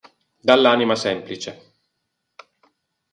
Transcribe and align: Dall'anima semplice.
Dall'anima 0.49 0.95
semplice. 0.95 1.51